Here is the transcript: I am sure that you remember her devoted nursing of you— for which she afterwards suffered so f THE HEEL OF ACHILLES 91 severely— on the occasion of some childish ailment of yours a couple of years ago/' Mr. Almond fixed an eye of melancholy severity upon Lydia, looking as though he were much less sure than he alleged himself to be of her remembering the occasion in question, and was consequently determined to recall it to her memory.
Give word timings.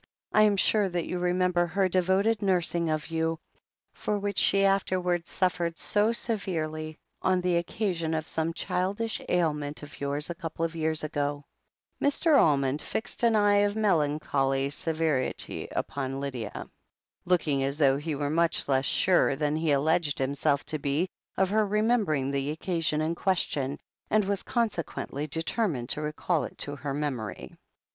I 0.33 0.41
am 0.41 0.57
sure 0.57 0.89
that 0.89 1.05
you 1.05 1.19
remember 1.19 1.67
her 1.67 1.87
devoted 1.87 2.41
nursing 2.41 2.89
of 2.89 3.11
you— 3.11 3.37
for 3.93 4.17
which 4.17 4.39
she 4.39 4.65
afterwards 4.65 5.29
suffered 5.29 5.77
so 5.77 6.07
f 6.09 6.09
THE 6.09 6.09
HEEL 6.09 6.09
OF 6.09 6.17
ACHILLES 6.17 6.25
91 6.25 6.39
severely— 6.81 6.99
on 7.33 7.41
the 7.41 7.57
occasion 7.57 8.13
of 8.15 8.27
some 8.27 8.51
childish 8.53 9.21
ailment 9.29 9.83
of 9.83 10.01
yours 10.01 10.27
a 10.27 10.33
couple 10.33 10.65
of 10.65 10.75
years 10.75 11.03
ago/' 11.03 11.43
Mr. 12.01 12.35
Almond 12.35 12.81
fixed 12.81 13.21
an 13.21 13.35
eye 13.35 13.57
of 13.57 13.75
melancholy 13.75 14.71
severity 14.71 15.67
upon 15.71 16.19
Lydia, 16.19 16.67
looking 17.25 17.61
as 17.61 17.77
though 17.77 17.97
he 17.97 18.15
were 18.15 18.31
much 18.31 18.67
less 18.67 18.85
sure 18.85 19.35
than 19.35 19.55
he 19.55 19.71
alleged 19.71 20.17
himself 20.17 20.65
to 20.65 20.79
be 20.79 21.11
of 21.37 21.51
her 21.51 21.67
remembering 21.67 22.31
the 22.31 22.49
occasion 22.49 23.01
in 23.01 23.13
question, 23.13 23.77
and 24.09 24.25
was 24.25 24.41
consequently 24.41 25.27
determined 25.27 25.89
to 25.89 26.01
recall 26.01 26.43
it 26.43 26.57
to 26.57 26.75
her 26.75 26.95
memory. 26.95 27.55